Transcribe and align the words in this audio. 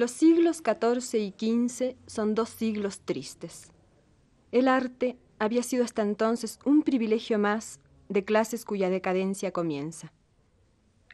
Los 0.00 0.12
siglos 0.12 0.62
XIV 0.64 1.20
y 1.20 1.34
XV 1.36 1.94
son 2.06 2.34
dos 2.34 2.48
siglos 2.48 3.00
tristes. 3.00 3.70
El 4.50 4.66
arte 4.66 5.18
había 5.38 5.62
sido 5.62 5.84
hasta 5.84 6.00
entonces 6.00 6.58
un 6.64 6.84
privilegio 6.84 7.38
más 7.38 7.80
de 8.08 8.24
clases 8.24 8.64
cuya 8.64 8.88
decadencia 8.88 9.50
comienza. 9.50 10.10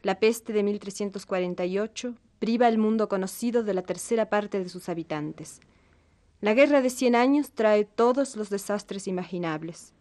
La 0.03 0.21
peste 0.21 0.53
de 0.53 0.63
1348 0.63 2.15
priva 2.39 2.67
al 2.67 2.77
mundo 2.77 3.09
conocido 3.09 3.61
de 3.61 3.73
la 3.73 3.81
tercera 3.81 4.29
parte 4.29 4.63
de 4.63 4.69
sus 4.69 4.87
habitantes. 4.87 5.59
La 6.39 6.53
guerra 6.53 6.81
de 6.81 6.89
cien 6.89 7.13
años 7.13 7.51
trae 7.51 7.83
todos 7.83 8.37
los 8.37 8.49
desastres 8.49 9.09
imaginables. 9.09 9.91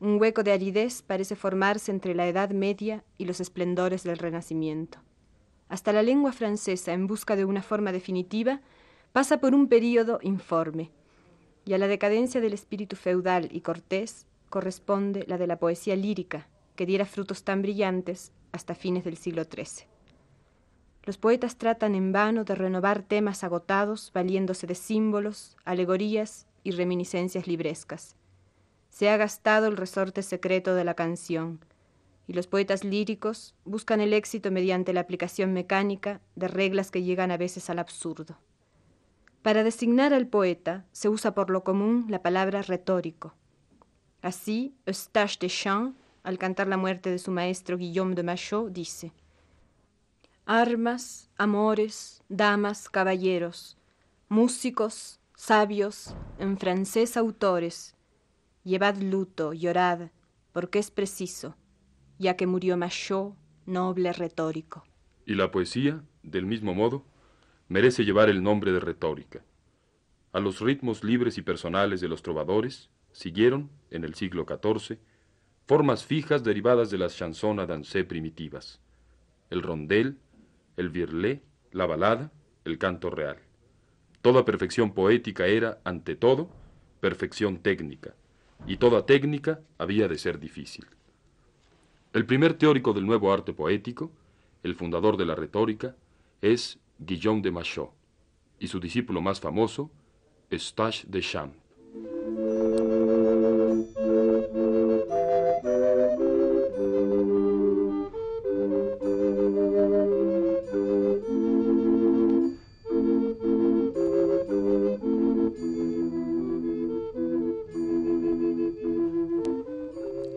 Un 0.00 0.18
hueco 0.18 0.42
de 0.42 0.52
aridez 0.52 1.02
parece 1.02 1.36
formarse 1.36 1.90
entre 1.90 2.14
la 2.14 2.26
Edad 2.26 2.52
Media 2.52 3.04
y 3.18 3.26
los 3.26 3.40
esplendores 3.40 4.02
del 4.02 4.16
Renacimiento 4.16 5.03
hasta 5.74 5.92
la 5.92 6.04
lengua 6.04 6.30
francesa 6.30 6.92
en 6.92 7.08
busca 7.08 7.34
de 7.34 7.44
una 7.44 7.60
forma 7.60 7.90
definitiva, 7.90 8.60
pasa 9.12 9.40
por 9.40 9.56
un 9.56 9.66
período 9.66 10.20
informe, 10.22 10.92
y 11.64 11.72
a 11.72 11.78
la 11.78 11.88
decadencia 11.88 12.40
del 12.40 12.52
espíritu 12.52 12.94
feudal 12.94 13.48
y 13.50 13.60
cortés 13.60 14.24
corresponde 14.50 15.24
la 15.26 15.36
de 15.36 15.48
la 15.48 15.58
poesía 15.58 15.96
lírica, 15.96 16.46
que 16.76 16.86
diera 16.86 17.06
frutos 17.06 17.42
tan 17.42 17.60
brillantes 17.60 18.30
hasta 18.52 18.76
fines 18.76 19.02
del 19.02 19.16
siglo 19.16 19.42
XIII. 19.42 19.88
Los 21.02 21.18
poetas 21.18 21.56
tratan 21.56 21.96
en 21.96 22.12
vano 22.12 22.44
de 22.44 22.54
renovar 22.54 23.02
temas 23.02 23.42
agotados 23.42 24.12
valiéndose 24.14 24.68
de 24.68 24.76
símbolos, 24.76 25.56
alegorías 25.64 26.46
y 26.62 26.70
reminiscencias 26.70 27.48
librescas. 27.48 28.14
Se 28.90 29.10
ha 29.10 29.16
gastado 29.16 29.66
el 29.66 29.76
resorte 29.76 30.22
secreto 30.22 30.76
de 30.76 30.84
la 30.84 30.94
canción, 30.94 31.58
y 32.26 32.32
los 32.32 32.46
poetas 32.46 32.84
líricos 32.84 33.54
buscan 33.64 34.00
el 34.00 34.12
éxito 34.12 34.50
mediante 34.50 34.92
la 34.92 35.00
aplicación 35.00 35.52
mecánica 35.52 36.20
de 36.36 36.48
reglas 36.48 36.90
que 36.90 37.02
llegan 37.02 37.30
a 37.30 37.36
veces 37.36 37.68
al 37.70 37.78
absurdo. 37.78 38.38
Para 39.42 39.62
designar 39.62 40.14
al 40.14 40.26
poeta 40.26 40.86
se 40.92 41.08
usa 41.08 41.34
por 41.34 41.50
lo 41.50 41.64
común 41.64 42.06
la 42.08 42.22
palabra 42.22 42.62
retórico. 42.62 43.34
Así, 44.22 44.74
Eustache 44.86 45.36
Deschamps, 45.38 45.98
al 46.22 46.38
cantar 46.38 46.66
la 46.66 46.78
muerte 46.78 47.10
de 47.10 47.18
su 47.18 47.30
maestro 47.30 47.76
Guillaume 47.76 48.14
de 48.14 48.22
Machaut, 48.22 48.72
dice: 48.72 49.12
Armas, 50.46 51.28
amores, 51.36 52.22
damas, 52.30 52.88
caballeros, 52.88 53.76
músicos, 54.30 55.20
sabios, 55.36 56.14
en 56.38 56.56
francés 56.56 57.18
autores, 57.18 57.94
llevad 58.62 58.96
luto, 58.96 59.52
llorad, 59.52 60.08
porque 60.52 60.78
es 60.78 60.90
preciso 60.90 61.54
ya 62.18 62.36
que 62.36 62.46
murió 62.46 62.76
Machot, 62.76 63.34
noble 63.66 64.12
retórico. 64.12 64.84
Y 65.26 65.34
la 65.34 65.50
poesía, 65.50 66.02
del 66.22 66.46
mismo 66.46 66.74
modo, 66.74 67.04
merece 67.68 68.04
llevar 68.04 68.28
el 68.28 68.42
nombre 68.42 68.72
de 68.72 68.80
retórica. 68.80 69.42
A 70.32 70.40
los 70.40 70.60
ritmos 70.60 71.04
libres 71.04 71.38
y 71.38 71.42
personales 71.42 72.00
de 72.00 72.08
los 72.08 72.22
trovadores 72.22 72.90
siguieron, 73.12 73.70
en 73.90 74.04
el 74.04 74.14
siglo 74.14 74.44
XIV, 74.46 74.98
formas 75.66 76.04
fijas 76.04 76.42
derivadas 76.42 76.90
de 76.90 76.98
las 76.98 77.16
chansons 77.16 77.58
à 77.58 78.04
primitivas, 78.06 78.80
el 79.50 79.62
rondel, 79.62 80.18
el 80.76 80.90
virlé, 80.90 81.42
la 81.72 81.86
balada, 81.86 82.32
el 82.64 82.78
canto 82.78 83.10
real. 83.10 83.38
Toda 84.20 84.44
perfección 84.44 84.92
poética 84.92 85.46
era, 85.46 85.80
ante 85.84 86.16
todo, 86.16 86.50
perfección 87.00 87.58
técnica, 87.58 88.14
y 88.66 88.76
toda 88.76 89.06
técnica 89.06 89.60
había 89.78 90.08
de 90.08 90.18
ser 90.18 90.38
difícil. 90.38 90.86
El 92.14 92.26
primer 92.26 92.54
teórico 92.54 92.92
del 92.92 93.06
nuevo 93.06 93.32
arte 93.32 93.52
poético, 93.52 94.12
el 94.62 94.76
fundador 94.76 95.16
de 95.16 95.26
la 95.26 95.34
retórica, 95.34 95.96
es 96.40 96.78
Guillaume 97.00 97.42
de 97.42 97.50
Machaut, 97.50 97.90
y 98.60 98.68
su 98.68 98.78
discípulo 98.78 99.20
más 99.20 99.40
famoso, 99.40 99.90
Eustache 100.48 101.08
de 101.08 101.20
Champs. 101.20 101.58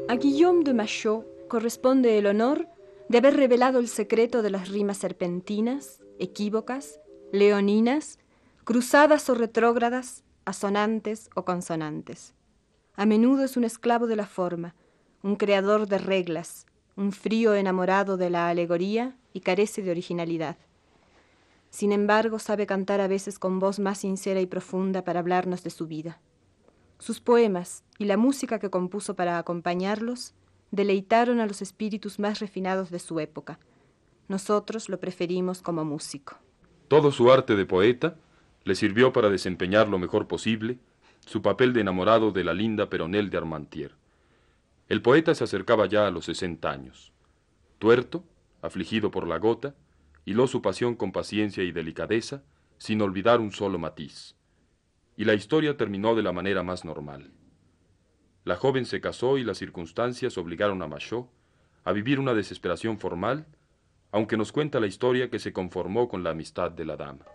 A 0.09 0.15
Guillaume 0.15 0.63
de 0.63 0.73
Machaut 0.73 1.36
corresponde 1.47 2.17
el 2.17 2.27
honor 2.27 2.67
de 3.09 3.19
haber 3.19 3.35
revelado 3.35 3.79
el 3.79 3.87
secreto 3.87 4.41
de 4.41 4.49
las 4.49 4.69
rimas 4.69 4.97
serpentinas, 4.97 6.01
equívocas, 6.19 6.99
leoninas, 7.31 8.19
cruzadas 8.63 9.29
o 9.29 9.35
retrógradas, 9.35 10.23
asonantes 10.45 11.29
o 11.35 11.45
consonantes. 11.45 12.33
A 12.95 13.05
menudo 13.05 13.43
es 13.43 13.57
un 13.57 13.63
esclavo 13.63 14.07
de 14.07 14.15
la 14.15 14.25
forma, 14.25 14.75
un 15.23 15.35
creador 15.35 15.87
de 15.87 15.97
reglas, 15.97 16.65
un 16.95 17.11
frío 17.11 17.53
enamorado 17.53 18.17
de 18.17 18.29
la 18.29 18.49
alegoría 18.49 19.15
y 19.33 19.41
carece 19.41 19.81
de 19.81 19.91
originalidad. 19.91 20.57
Sin 21.69 21.91
embargo, 21.91 22.39
sabe 22.39 22.65
cantar 22.65 23.01
a 23.01 23.07
veces 23.07 23.39
con 23.39 23.59
voz 23.59 23.79
más 23.79 23.99
sincera 23.99 24.41
y 24.41 24.47
profunda 24.47 25.03
para 25.03 25.19
hablarnos 25.19 25.63
de 25.63 25.69
su 25.69 25.85
vida. 25.85 26.19
Sus 26.97 27.21
poemas 27.21 27.83
y 27.99 28.05
la 28.05 28.17
música 28.17 28.57
que 28.57 28.69
compuso 28.69 29.15
para 29.15 29.37
acompañarlos 29.37 30.33
deleitaron 30.71 31.39
a 31.39 31.45
los 31.45 31.61
espíritus 31.61 32.19
más 32.19 32.39
refinados 32.39 32.91
de 32.91 32.99
su 32.99 33.19
época. 33.19 33.59
Nosotros 34.27 34.89
lo 34.89 34.99
preferimos 34.99 35.61
como 35.61 35.85
músico. 35.85 36.37
Todo 36.87 37.11
su 37.11 37.31
arte 37.31 37.55
de 37.55 37.65
poeta 37.65 38.15
le 38.63 38.75
sirvió 38.75 39.13
para 39.13 39.29
desempeñar 39.29 39.87
lo 39.87 39.99
mejor 39.99 40.27
posible 40.27 40.79
su 41.25 41.41
papel 41.41 41.73
de 41.73 41.81
enamorado 41.81 42.31
de 42.31 42.43
la 42.43 42.53
linda 42.53 42.89
Peronel 42.89 43.29
de 43.29 43.37
Armantier. 43.37 43.95
El 44.87 45.01
poeta 45.01 45.35
se 45.35 45.43
acercaba 45.43 45.85
ya 45.85 46.07
a 46.07 46.11
los 46.11 46.25
sesenta 46.25 46.71
años. 46.71 47.11
Tuerto, 47.79 48.23
afligido 48.61 49.11
por 49.11 49.27
la 49.27 49.37
gota, 49.37 49.75
hiló 50.23 50.47
su 50.47 50.61
pasión 50.61 50.95
con 50.95 51.11
paciencia 51.11 51.63
y 51.63 51.71
delicadeza, 51.71 52.43
sin 52.77 53.01
olvidar 53.01 53.41
un 53.41 53.51
solo 53.51 53.77
matiz. 53.77 54.35
Y 55.17 55.25
la 55.25 55.33
historia 55.33 55.75
terminó 55.75 56.15
de 56.15 56.23
la 56.23 56.31
manera 56.31 56.63
más 56.63 56.85
normal. 56.85 57.31
La 58.47 58.55
joven 58.55 58.85
se 58.85 59.01
casó 59.01 59.37
y 59.37 59.43
las 59.43 59.57
circunstancias 59.57 60.37
obligaron 60.37 60.81
a 60.81 60.87
Machot 60.87 61.27
a 61.83 61.91
vivir 61.91 62.17
una 62.17 62.33
desesperación 62.33 62.97
formal, 62.97 63.45
aunque 64.09 64.37
nos 64.37 64.53
cuenta 64.53 64.79
la 64.79 64.87
historia 64.87 65.29
que 65.29 65.37
se 65.37 65.51
conformó 65.51 66.07
con 66.07 66.23
la 66.23 66.29
amistad 66.29 66.71
de 66.71 66.85
la 66.85 66.95
dama. 66.95 67.25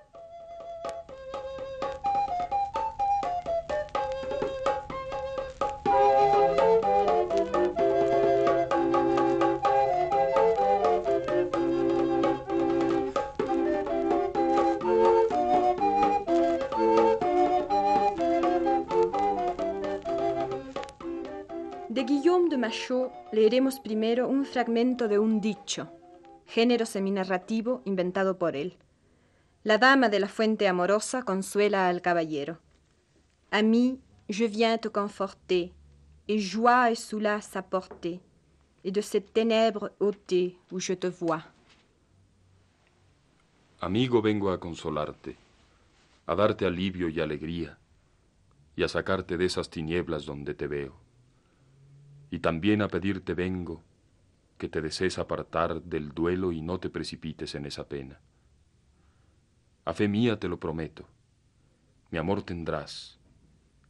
Leeremos 23.33 23.81
primero 23.81 24.29
un 24.29 24.45
fragmento 24.45 25.09
de 25.09 25.19
un 25.19 25.41
dicho, 25.41 25.91
género 26.47 26.87
seminarrativo 26.87 27.83
inventado 27.85 28.39
por 28.39 28.57
él. 28.57 28.79
La 29.63 29.79
dama 29.79 30.09
de 30.09 30.19
la 30.19 30.29
fuente 30.29 30.69
amorosa 30.69 31.23
consuela 31.23 31.89
al 31.89 32.01
caballero. 32.01 32.59
Ami, 33.51 34.01
je 34.29 34.47
viens 34.47 34.79
te 34.79 34.89
conforter, 34.89 35.73
et 36.29 36.39
joie 36.39 36.91
et 36.91 36.97
soulage 36.97 37.45
sa 37.45 37.63
portée, 37.63 38.21
et 38.85 38.91
de 38.91 39.03
cette 39.03 39.33
ténèbre 39.33 39.93
ôtée 40.01 40.57
où 40.71 40.81
je 40.81 40.95
te 40.95 41.07
vois. 41.07 41.45
Amigo, 43.81 44.23
vengo 44.23 44.51
a 44.51 44.59
consolarte, 44.59 45.37
a 46.27 46.35
darte 46.35 46.65
alivio 46.65 47.09
y 47.09 47.21
alegría, 47.21 47.77
y 48.77 48.83
a 48.83 48.89
sacarte 48.89 49.37
de 49.37 49.45
esas 49.45 49.69
tinieblas 49.69 50.25
donde 50.25 50.55
te 50.55 50.67
veo. 50.67 51.02
Y 52.33 52.39
también 52.39 52.81
a 52.81 52.89
pedirte 52.89 53.35
vengo 53.35 53.83
que 54.57 54.67
te 54.67 54.81
desees 54.81 55.19
apartar 55.19 55.83
del 55.83 56.13
duelo 56.13 56.51
y 56.51 56.63
no 56.63 56.81
te 56.81 56.89
precipites 56.89 57.55
en 57.55 57.67
esa 57.67 57.87
pena. 57.89 58.21
A 59.85 59.93
fe 59.93 60.09
mía 60.09 60.41
te 60.41 60.49
lo 60.49 60.59
prometo. 60.59 61.07
Mi 62.11 62.17
amor 62.17 62.43
tendrás, 62.43 63.19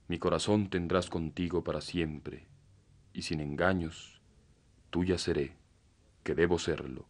mi 0.09 0.19
corazón 0.19 0.71
tendrás 0.71 1.09
contigo 1.09 1.63
para 1.63 1.81
siempre, 1.81 2.49
y 3.13 3.23
sin 3.23 3.39
engaños, 3.39 4.21
tuya 4.91 5.19
seré, 5.19 5.55
que 6.25 6.35
debo 6.35 6.59
serlo. 6.59 7.07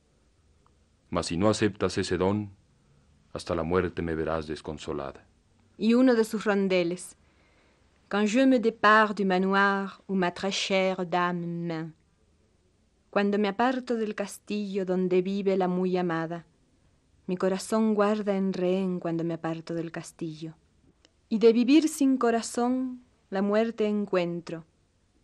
Mas 1.08 1.26
si 1.26 1.38
no 1.38 1.48
aceptas 1.48 1.96
ese 1.96 2.18
don, 2.18 2.50
hasta 3.32 3.54
la 3.54 3.62
muerte 3.62 4.02
me 4.02 4.14
verás 4.14 4.46
desconsolada. 4.46 5.24
Y 5.78 5.94
uno 5.94 6.14
de 6.14 6.24
sus 6.24 6.44
rondeles. 6.44 7.16
Quand 8.12 8.26
je 8.26 8.40
me 8.40 8.58
départ 8.58 9.14
du 9.14 9.24
manoir 9.24 10.02
où 10.06 10.14
ma 10.14 10.30
très 10.30 10.52
chère 10.52 11.06
dame. 11.06 11.94
Cuando 13.08 13.38
me 13.38 13.48
aparto 13.48 13.96
del 13.96 14.14
castillo 14.14 14.84
donde 14.84 15.22
vive 15.22 15.56
la 15.56 15.66
muy 15.66 15.96
amada 15.96 16.44
mi 17.26 17.38
corazón 17.38 17.94
guarda 17.94 18.36
en 18.36 18.52
rehén 18.52 19.00
cuando 19.00 19.24
me 19.24 19.32
aparto 19.32 19.72
del 19.72 19.90
castillo. 19.90 20.52
Y 21.30 21.38
de 21.38 21.54
vivir 21.54 21.88
sin 21.88 22.18
corazón 22.18 23.02
la 23.30 23.40
muerte 23.40 23.86
encuentro, 23.86 24.66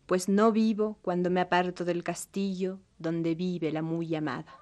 pues 0.07 0.27
no 0.27 0.51
vivo 0.51 0.97
cuando 1.03 1.29
me 1.29 1.41
aparto 1.41 1.85
del 1.85 2.03
castillo 2.03 2.79
donde 2.97 3.35
vive 3.35 3.71
la 3.71 3.83
muy 3.83 4.15
amada. 4.15 4.55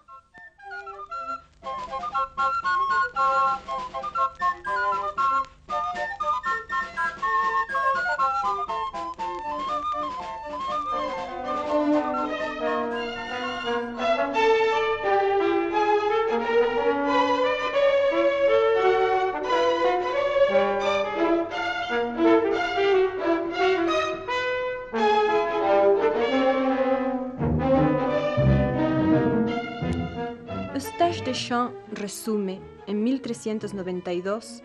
Deschamps 31.27 31.75
resume 31.91 32.61
en 32.87 33.03
1392 33.03 34.63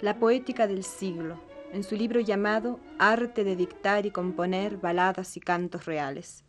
la 0.00 0.18
poética 0.18 0.66
del 0.66 0.82
siglo 0.82 1.38
en 1.72 1.84
su 1.84 1.94
libro 1.94 2.18
llamado 2.18 2.80
Arte 2.98 3.44
de 3.44 3.54
dictar 3.54 4.06
y 4.06 4.10
componer 4.10 4.76
baladas 4.76 5.36
y 5.36 5.40
cantos 5.40 5.86
reales. 5.86 6.42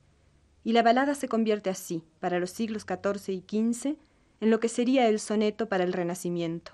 Y 0.63 0.73
la 0.73 0.81
balada 0.81 1.13
se 1.13 1.27
convierte 1.27 1.69
así, 1.69 2.03
para 2.19 2.39
los 2.39 2.49
siglos 2.49 2.87
XIV 2.87 3.35
y 3.35 3.41
XV, 3.41 3.97
en 4.39 4.49
lo 4.49 4.59
que 4.59 4.67
sería 4.67 5.07
el 5.07 5.19
soneto 5.19 5.69
para 5.69 5.83
el 5.83 5.93
Renacimiento, 5.93 6.71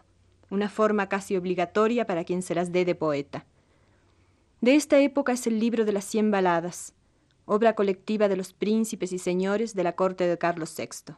una 0.50 0.70
forma 0.70 1.10
casi 1.10 1.36
obligatoria 1.36 2.08
para 2.08 2.24
quien 2.24 2.42
se 2.42 2.56
las 2.56 2.72
dé 2.72 2.86
de 2.86 2.96
poeta. 2.96 3.46
De 4.62 4.76
esta 4.76 4.98
época 5.00 5.34
es 5.34 5.46
el 5.46 5.60
libro 5.60 5.84
de 5.84 5.92
las 5.92 6.06
Cien 6.06 6.32
Baladas, 6.32 6.94
obra 7.44 7.76
colectiva 7.76 8.30
de 8.30 8.38
los 8.38 8.54
príncipes 8.54 9.12
y 9.12 9.20
señores 9.20 9.76
de 9.76 9.84
la 9.84 9.98
corte 9.98 10.26
de 10.26 10.38
Carlos 10.38 10.74
VI. 10.78 11.18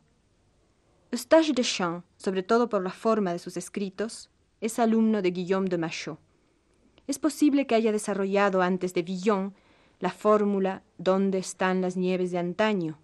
Eustache 1.11 1.53
Deschamps, 1.53 2.05
sobre 2.17 2.43
todo 2.43 2.69
por 2.69 2.83
la 2.83 2.91
forma 2.91 3.33
de 3.33 3.39
sus 3.39 3.57
escritos, 3.57 4.29
es 4.61 4.77
alumno 4.77 5.23
de 5.23 5.31
Guillaume 5.31 5.67
de 5.67 5.79
Machaut. 5.79 6.19
Es 7.07 7.17
posible 7.17 7.65
que 7.65 7.73
haya 7.73 7.91
desarrollado 7.91 8.61
antes 8.61 8.93
de 8.93 9.01
Villon 9.01 9.55
la 9.99 10.11
fórmula 10.11 10.83
¿Dónde 10.99 11.39
están 11.39 11.81
las 11.81 11.97
nieves 11.97 12.29
de 12.29 12.37
antaño? 12.37 12.99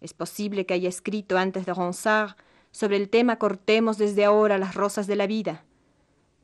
Es 0.00 0.14
posible 0.14 0.66
que 0.66 0.74
haya 0.74 0.88
escrito 0.88 1.36
antes 1.36 1.66
de 1.66 1.74
Ronsard 1.74 2.36
sobre 2.70 2.96
el 2.96 3.08
tema 3.08 3.40
Cortemos 3.40 3.98
desde 3.98 4.24
ahora 4.24 4.56
las 4.56 4.76
rosas 4.76 5.08
de 5.08 5.16
la 5.16 5.26
vida, 5.26 5.64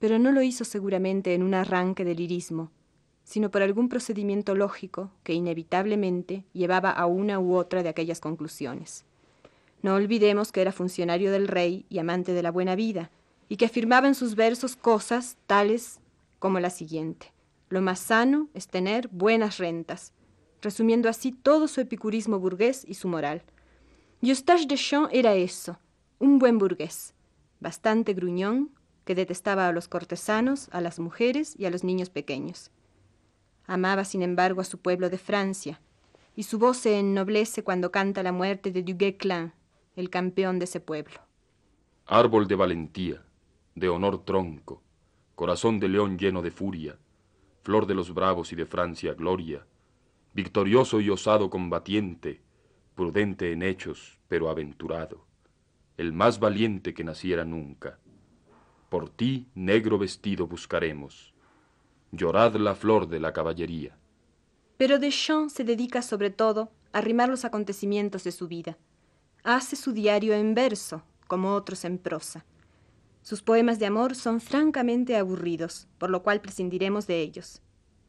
pero 0.01 0.19
no 0.19 0.33
lo 0.33 0.43
hizo 0.43 0.65
seguramente 0.65 1.33
en 1.33 1.45
un 1.45 1.55
arranque 1.55 2.05
de 2.05 2.17
lirismo, 2.17 2.73
sino 3.23 3.53
por 3.53 3.63
algún 3.63 3.89
procedimiento 3.89 4.57
lógico 4.57 5.13
que 5.23 5.33
inevitablemente 5.33 6.45
llevaba 6.53 6.91
a 6.91 7.07
una 7.07 7.39
u 7.39 7.55
otra 7.55 7.85
de 7.85 7.89
aquellas 7.89 8.19
conclusiones. 8.19 9.05
No 9.83 9.95
olvidemos 9.95 10.51
que 10.51 10.61
era 10.61 10.73
funcionario 10.73 11.31
del 11.31 11.49
rey 11.49 11.87
y 11.89 11.99
amante 11.99 12.33
de 12.33 12.43
la 12.43 12.51
buena 12.51 12.75
vida, 12.75 13.11
y 13.49 13.57
que 13.57 13.67
afirmaba 13.67 14.09
en 14.09 14.15
sus 14.15 14.35
versos 14.35 14.77
cosas 14.77 15.37
tales 15.47 16.01
como 16.39 16.61
la 16.61 16.71
siguiente. 16.71 17.33
Lo 17.69 17.81
más 17.81 18.01
sano 18.01 18.49
es 18.55 18.69
tener 18.69 19.09
buenas 19.09 19.59
rentas, 19.59 20.13
resumiendo 20.61 21.09
así 21.09 21.33
todo 21.33 21.69
su 21.69 21.81
epicurismo 21.81 22.39
burgués 22.39 22.85
y 22.87 22.95
su 22.95 23.09
moral. 23.09 23.43
Eustache 24.21 24.67
Deschamps 24.67 25.11
era 25.13 25.35
eso, 25.35 25.79
un 26.19 26.39
buen 26.39 26.59
burgués, 26.59 27.15
bastante 27.61 28.15
gruñón, 28.15 28.71
que 29.05 29.15
detestaba 29.15 29.69
a 29.69 29.73
los 29.73 29.89
cortesanos, 29.89 30.69
a 30.71 30.81
las 30.81 30.99
mujeres 30.99 31.55
y 31.57 31.65
a 31.65 31.71
los 31.71 31.85
niños 31.85 32.11
pequeños. 32.11 32.71
Amaba, 33.67 34.05
sin 34.05 34.23
embargo, 34.23 34.61
a 34.61 34.65
su 34.65 34.79
pueblo 34.79 35.09
de 35.09 35.19
Francia, 35.19 35.81
y 36.37 36.43
su 36.43 36.59
voz 36.59 36.79
se 36.79 36.99
ennoblece 36.99 37.63
cuando 37.65 37.91
canta 37.91 38.23
la 38.23 38.33
muerte 38.33 38.71
de 38.71 38.85
Duguay-Clin, 38.85 39.53
el 39.99 40.11
campeón 40.11 40.61
de 40.61 40.67
ese 40.67 40.79
pueblo. 40.79 41.19
Árbol 42.07 42.47
de 42.47 42.55
valentía, 42.55 43.25
de 43.75 43.89
honor 43.89 44.25
tronco, 44.25 44.81
corazón 45.35 45.81
de 45.81 45.89
león 45.89 46.17
lleno 46.17 46.41
de 46.41 46.53
furia, 46.53 46.97
flor 47.63 47.85
de 47.85 47.97
los 47.97 48.15
bravos 48.15 48.53
y 48.53 48.57
de 48.57 48.65
Francia 48.65 49.15
gloria, 49.15 49.67
victorioso 50.35 51.01
y 51.01 51.11
osado 51.11 51.51
combatiente, 51.51 52.41
prudente 52.95 53.51
en 53.51 53.65
hechos, 53.65 54.21
pero 54.29 54.49
aventurado, 54.49 55.27
el 55.97 56.13
más 56.13 56.39
valiente 56.39 56.95
que 56.95 57.03
naciera 57.03 57.45
nunca. 57.45 57.99
Por 58.91 59.11
ti 59.11 59.49
negro 59.57 59.99
vestido 59.99 60.47
buscaremos, 60.47 61.35
llorad 62.13 62.55
la 62.55 62.77
flor 62.77 63.09
de 63.09 63.19
la 63.19 63.33
caballería. 63.33 63.99
Pero 64.77 65.01
Deschamps 65.01 65.55
se 65.55 65.65
dedica 65.65 66.03
sobre 66.03 66.31
todo 66.31 66.71
a 66.93 67.01
rimar 67.01 67.29
los 67.29 67.45
acontecimientos 67.45 68.23
de 68.23 68.31
su 68.31 68.47
vida 68.47 68.79
hace 69.57 69.77
su 69.77 69.93
diario 69.93 70.35
en 70.35 70.55
verso, 70.55 71.03
como 71.27 71.55
otros 71.55 71.87
en 71.87 71.97
prosa. 71.97 72.45
Sus 73.23 73.41
poemas 73.41 73.79
de 73.79 73.87
amor 73.87 74.15
son 74.15 74.43
francamente 74.43 75.17
aburridos, 75.17 75.89
por 75.97 76.11
lo 76.11 76.23
cual 76.23 76.43
prescindiremos 76.43 77.07
de 77.07 77.23
ellos. 77.23 77.63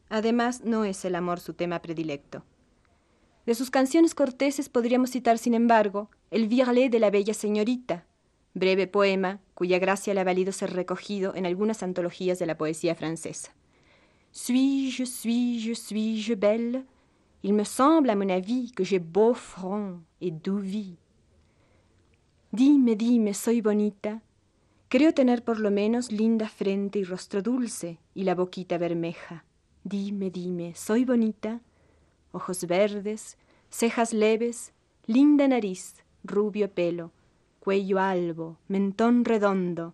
Además, 0.09 0.65
no 0.65 0.83
es 0.83 1.05
el 1.05 1.15
amor 1.15 1.39
su 1.39 1.53
tema 1.53 1.81
predilecto. 1.81 2.43
De 3.45 3.55
sus 3.55 3.71
canciones 3.71 4.15
corteses 4.15 4.67
podríamos 4.67 5.11
citar, 5.11 5.37
sin 5.37 5.53
embargo, 5.53 6.09
el 6.29 6.49
Virlet 6.49 6.91
de 6.91 6.99
la 6.99 7.09
Bella 7.09 7.33
Señorita, 7.33 8.05
breve 8.53 8.87
poema 8.87 9.39
cuya 9.53 9.79
gracia 9.79 10.13
le 10.13 10.19
ha 10.19 10.25
valido 10.25 10.51
ser 10.51 10.73
recogido 10.73 11.33
en 11.35 11.45
algunas 11.45 11.83
antologías 11.83 12.37
de 12.39 12.47
la 12.47 12.57
poesía 12.57 12.95
francesa. 12.95 13.53
Suis-je, 14.31 15.05
suis-je, 15.05 15.73
suis-je 15.73 16.35
belle? 16.35 16.83
Il 17.43 17.53
me 17.53 17.63
semble, 17.63 18.09
à 18.09 18.15
mon 18.15 18.29
avis, 18.29 18.73
que 18.73 18.83
j'ai 18.83 18.99
beau 18.99 19.33
front 19.33 20.01
et 20.19 20.31
doux 20.31 20.59
vie. 20.59 20.97
Dime, 22.51 22.95
dime, 22.95 23.35
soy 23.35 23.61
bonita. 23.61 24.23
Creo 24.87 25.13
tener 25.13 25.43
por 25.43 25.59
lo 25.59 25.69
menos 25.69 26.11
linda 26.11 26.49
frente 26.49 26.97
y 26.97 27.03
rostro 27.03 27.43
dulce 27.43 27.99
y 28.15 28.23
la 28.23 28.33
boquita 28.33 28.79
bermeja. 28.79 29.45
Dime, 29.83 30.31
dime, 30.31 30.73
soy 30.73 31.05
bonita. 31.05 31.61
Ojos 32.31 32.65
verdes, 32.65 33.37
cejas 33.69 34.13
leves, 34.13 34.73
linda 35.05 35.47
nariz, 35.47 35.97
rubio 36.23 36.71
pelo, 36.71 37.11
cuello 37.59 37.99
albo, 37.99 38.57
mentón 38.67 39.25
redondo. 39.25 39.93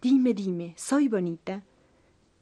Dime, 0.00 0.32
dime, 0.32 0.74
soy 0.76 1.08
bonita. 1.08 1.64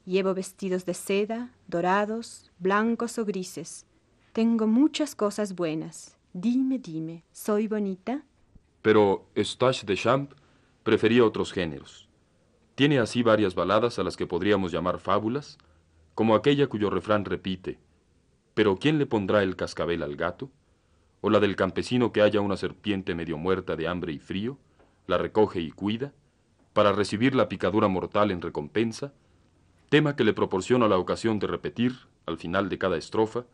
Llevo 0.05 0.35
vestidos 0.35 0.85
de 0.85 0.93
seda, 0.93 1.51
dorados, 1.67 2.51
blancos 2.59 3.17
o 3.17 3.25
grises. 3.25 3.87
Tengo 4.31 4.67
muchas 4.67 5.15
cosas 5.15 5.55
buenas. 5.55 6.17
Dime, 6.33 6.77
dime, 6.77 7.23
¿soy 7.31 7.67
bonita? 7.67 8.23
Pero 8.85 9.25
Eustache 9.33 9.83
Deschamps 9.83 10.35
prefería 10.83 11.25
otros 11.25 11.51
géneros. 11.51 12.07
Tiene 12.75 12.99
así 12.99 13.23
varias 13.23 13.55
baladas 13.55 13.97
a 13.97 14.03
las 14.03 14.15
que 14.15 14.27
podríamos 14.27 14.71
llamar 14.71 14.99
fábulas, 14.99 15.57
como 16.13 16.35
aquella 16.35 16.67
cuyo 16.67 16.91
refrán 16.91 17.25
repite, 17.25 17.79
¿pero 18.53 18.77
quién 18.77 18.99
le 18.99 19.07
pondrá 19.07 19.41
el 19.41 19.55
cascabel 19.55 20.03
al 20.03 20.15
gato? 20.15 20.51
o 21.21 21.31
la 21.31 21.39
del 21.39 21.55
campesino 21.55 22.11
que 22.11 22.21
halla 22.21 22.41
una 22.41 22.57
serpiente 22.57 23.15
medio 23.15 23.39
muerta 23.39 23.75
de 23.75 23.87
hambre 23.87 24.13
y 24.13 24.19
frío, 24.19 24.59
la 25.07 25.17
recoge 25.17 25.61
y 25.61 25.71
cuida, 25.71 26.13
para 26.73 26.91
recibir 26.91 27.33
la 27.33 27.49
picadura 27.49 27.87
mortal 27.87 28.29
en 28.29 28.39
recompensa, 28.39 29.13
tema 29.89 30.15
que 30.15 30.23
le 30.23 30.33
proporciona 30.33 30.87
la 30.87 30.99
ocasión 30.99 31.39
de 31.39 31.47
repetir, 31.47 31.93
al 32.27 32.37
final 32.37 32.69
de 32.69 32.77
cada 32.77 32.97
estrofa, 32.97 33.45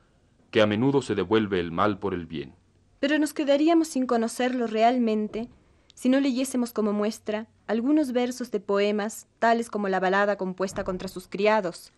que 0.49 0.61
a 0.61 0.67
menudo 0.67 1.01
se 1.01 1.15
devuelve 1.15 1.61
el 1.61 1.71
mal 1.71 1.99
por 1.99 2.13
el 2.13 2.25
bien. 2.25 2.53
Pero 3.01 3.17
nos 3.17 3.33
quedaríamos 3.33 3.87
sin 3.87 4.05
conocerlo 4.05 4.67
realmente 4.67 5.49
si 5.95 6.07
no 6.07 6.19
leyésemos 6.19 6.71
como 6.71 6.93
muestra 6.93 7.47
algunos 7.65 8.11
versos 8.11 8.51
de 8.51 8.59
poemas 8.59 9.27
tales 9.39 9.71
como 9.71 9.89
la 9.89 9.99
balada 9.99 10.37
compuesta 10.37 10.83
contra 10.83 11.07
sus 11.07 11.27
criados, 11.27 11.91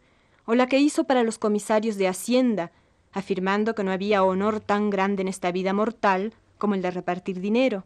o 0.45 0.55
la 0.55 0.67
que 0.67 0.79
hizo 0.79 1.03
para 1.03 1.23
los 1.23 1.37
comisarios 1.37 1.97
de 1.97 2.07
Hacienda, 2.07 2.71
afirmando 3.11 3.75
que 3.75 3.83
no 3.83 3.91
había 3.91 4.23
honor 4.23 4.61
tan 4.61 4.89
grande 4.89 5.21
en 5.23 5.27
esta 5.27 5.51
vida 5.51 5.73
mortal 5.73 6.33
como 6.57 6.73
el 6.73 6.81
de 6.81 6.91
repartir 6.91 7.41
dinero, 7.41 7.83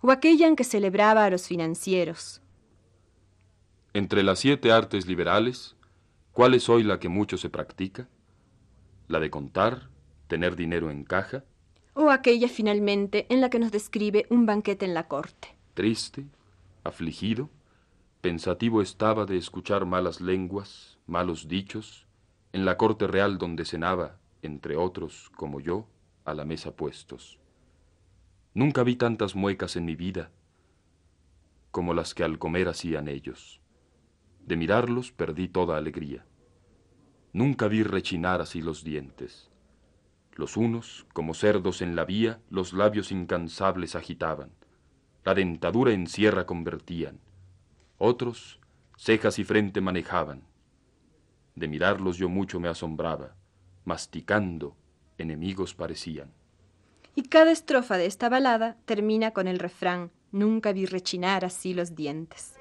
o 0.00 0.10
aquella 0.10 0.46
en 0.46 0.56
que 0.56 0.64
celebraba 0.64 1.26
a 1.26 1.30
los 1.30 1.46
financieros. 1.46 2.40
Entre 3.92 4.22
las 4.22 4.38
siete 4.38 4.72
artes 4.72 5.06
liberales, 5.06 5.76
¿cuál 6.32 6.54
es 6.54 6.70
hoy 6.70 6.84
la 6.84 6.98
que 7.00 7.10
mucho 7.10 7.36
se 7.36 7.50
practica? 7.50 8.08
¿La 9.08 9.20
de 9.20 9.28
contar, 9.28 9.90
tener 10.26 10.56
dinero 10.56 10.90
en 10.90 11.04
caja? 11.04 11.44
O 11.98 12.10
aquella 12.10 12.48
finalmente 12.48 13.24
en 13.30 13.40
la 13.40 13.48
que 13.48 13.58
nos 13.58 13.72
describe 13.72 14.26
un 14.28 14.44
banquete 14.44 14.84
en 14.84 14.92
la 14.92 15.08
corte. 15.08 15.56
Triste, 15.72 16.26
afligido, 16.84 17.48
pensativo 18.20 18.82
estaba 18.82 19.24
de 19.24 19.38
escuchar 19.38 19.86
malas 19.86 20.20
lenguas, 20.20 20.98
malos 21.06 21.48
dichos, 21.48 22.06
en 22.52 22.66
la 22.66 22.76
corte 22.76 23.06
real 23.06 23.38
donde 23.38 23.64
cenaba, 23.64 24.18
entre 24.42 24.76
otros, 24.76 25.30
como 25.36 25.58
yo, 25.58 25.86
a 26.26 26.34
la 26.34 26.44
mesa 26.44 26.76
puestos. 26.76 27.38
Nunca 28.52 28.82
vi 28.82 28.96
tantas 28.96 29.34
muecas 29.34 29.74
en 29.76 29.86
mi 29.86 29.96
vida 29.96 30.30
como 31.70 31.94
las 31.94 32.12
que 32.12 32.24
al 32.24 32.38
comer 32.38 32.68
hacían 32.68 33.08
ellos. 33.08 33.62
De 34.44 34.56
mirarlos 34.56 35.12
perdí 35.12 35.48
toda 35.48 35.78
alegría. 35.78 36.26
Nunca 37.32 37.68
vi 37.68 37.82
rechinar 37.82 38.42
así 38.42 38.60
los 38.60 38.84
dientes. 38.84 39.50
Los 40.36 40.58
unos, 40.58 41.06
como 41.14 41.32
cerdos 41.32 41.80
en 41.80 41.96
la 41.96 42.04
vía, 42.04 42.40
los 42.50 42.74
labios 42.74 43.10
incansables 43.10 43.96
agitaban. 43.96 44.50
La 45.24 45.34
dentadura 45.34 45.92
en 45.92 46.06
sierra 46.06 46.44
convertían. 46.44 47.18
Otros, 47.96 48.60
cejas 48.98 49.38
y 49.38 49.44
frente 49.44 49.80
manejaban. 49.80 50.42
De 51.54 51.68
mirarlos 51.68 52.18
yo 52.18 52.28
mucho 52.28 52.60
me 52.60 52.68
asombraba. 52.68 53.34
Masticando, 53.86 54.76
enemigos 55.16 55.74
parecían. 55.74 56.30
Y 57.14 57.22
cada 57.22 57.50
estrofa 57.50 57.96
de 57.96 58.04
esta 58.04 58.28
balada 58.28 58.76
termina 58.84 59.30
con 59.30 59.48
el 59.48 59.58
refrán, 59.58 60.10
nunca 60.32 60.72
vi 60.72 60.84
rechinar 60.84 61.46
así 61.46 61.72
los 61.72 61.94
dientes. 61.94 62.56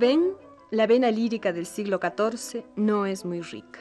Ven, 0.00 0.32
la 0.70 0.86
vena 0.86 1.10
lírica 1.10 1.52
del 1.52 1.66
siglo 1.66 2.00
XIV 2.02 2.64
no 2.74 3.04
es 3.04 3.26
muy 3.26 3.42
rica. 3.42 3.80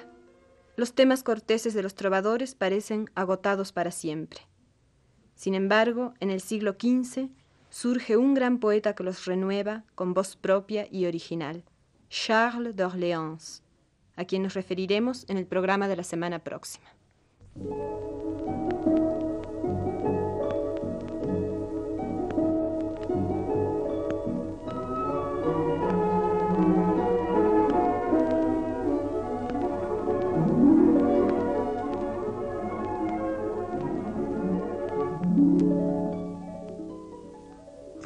Los 0.76 0.94
temas 0.94 1.24
corteses 1.24 1.74
de 1.74 1.82
los 1.82 1.96
trovadores 1.96 2.56
parecen 2.56 3.10
agotados 3.16 3.72
para 3.72 3.90
siempre. 3.90 4.42
Sin 5.34 5.56
embargo, 5.56 6.14
en 6.20 6.30
el 6.30 6.42
siglo 6.42 6.74
XV 6.74 7.30
surge 7.70 8.18
un 8.18 8.34
gran 8.34 8.60
poeta 8.60 8.94
que 8.96 9.04
los 9.04 9.26
renueva 9.26 9.86
con 9.96 10.14
voz 10.14 10.36
propia 10.36 10.88
y 10.92 11.06
original, 11.06 11.64
Charles 12.10 12.76
d'Orléans, 12.76 13.64
a 14.18 14.26
quien 14.26 14.44
nos 14.44 14.56
referiremos 14.56 15.26
en 15.30 15.38
el 15.38 15.46
programa 15.46 15.88
de 15.88 15.96
la 15.96 16.04
semana 16.04 16.40
próxima. 16.40 16.90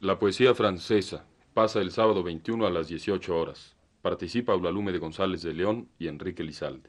La 0.00 0.18
poesía 0.18 0.54
francesa 0.54 1.26
pasa 1.52 1.82
el 1.82 1.90
sábado 1.90 2.22
21 2.22 2.66
a 2.66 2.70
las 2.70 2.88
18 2.88 3.36
horas. 3.36 3.76
Participa 4.00 4.54
Eulalume 4.54 4.92
de 4.92 4.98
González 4.98 5.42
de 5.42 5.52
León 5.52 5.90
y 5.98 6.08
Enrique 6.08 6.42
Lizalde. 6.42 6.88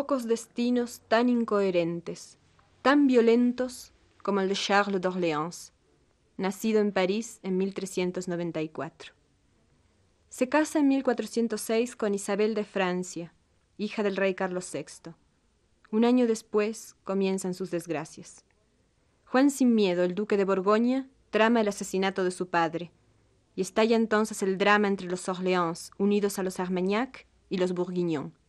Pocos 0.00 0.26
destinos 0.26 1.02
tan 1.08 1.28
incoherentes, 1.28 2.38
tan 2.80 3.06
violentos 3.06 3.92
como 4.22 4.40
el 4.40 4.48
de 4.48 4.54
Charles 4.54 4.98
d'Orléans, 4.98 5.74
nacido 6.38 6.80
en 6.80 6.90
París 6.90 7.38
en 7.42 7.58
1394. 7.58 9.12
Se 10.30 10.48
casa 10.48 10.78
en 10.78 10.88
1406 10.88 11.96
con 11.96 12.14
Isabel 12.14 12.54
de 12.54 12.64
Francia, 12.64 13.34
hija 13.76 14.02
del 14.02 14.16
rey 14.16 14.34
Carlos 14.34 14.70
VI. 14.72 15.12
Un 15.90 16.06
año 16.06 16.26
después 16.26 16.96
comienzan 17.04 17.52
sus 17.52 17.70
desgracias. 17.70 18.46
Juan 19.26 19.50
sin 19.50 19.74
miedo, 19.74 20.02
el 20.02 20.14
duque 20.14 20.38
de 20.38 20.46
Borgoña, 20.46 21.10
trama 21.28 21.60
el 21.60 21.68
asesinato 21.68 22.24
de 22.24 22.30
su 22.30 22.48
padre, 22.48 22.90
y 23.54 23.60
estalla 23.60 23.96
entonces 23.96 24.42
el 24.42 24.56
drama 24.56 24.88
entre 24.88 25.08
los 25.08 25.28
Orléans, 25.28 25.90
unidos 25.98 26.38
a 26.38 26.42
los 26.42 26.58
Armagnac 26.58 27.26
y 27.50 27.58
los 27.58 27.74
Bourguignon. 27.74 28.39